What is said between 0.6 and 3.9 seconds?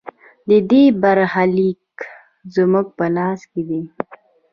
دې برخلیک زموږ په لاس کې دی؟